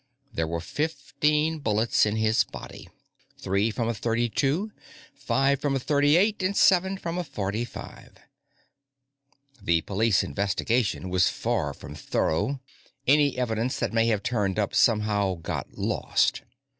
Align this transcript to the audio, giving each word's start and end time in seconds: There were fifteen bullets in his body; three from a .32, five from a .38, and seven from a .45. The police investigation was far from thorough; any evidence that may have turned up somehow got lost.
There 0.33 0.47
were 0.47 0.61
fifteen 0.61 1.59
bullets 1.59 2.07
in 2.07 2.15
his 2.15 2.43
body; 2.43 2.89
three 3.37 3.69
from 3.69 3.87
a 3.87 3.91
.32, 3.93 4.71
five 5.13 5.61
from 5.61 5.75
a 5.75 5.79
.38, 5.79 6.41
and 6.41 6.57
seven 6.57 6.97
from 6.97 7.19
a 7.19 7.23
.45. 7.23 8.13
The 9.61 9.81
police 9.81 10.23
investigation 10.23 11.09
was 11.11 11.29
far 11.29 11.75
from 11.75 11.93
thorough; 11.93 12.59
any 13.05 13.37
evidence 13.37 13.77
that 13.77 13.93
may 13.93 14.07
have 14.07 14.23
turned 14.23 14.57
up 14.57 14.73
somehow 14.73 15.35
got 15.35 15.77
lost. 15.77 16.41